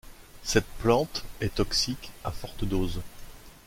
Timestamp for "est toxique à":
1.41-2.31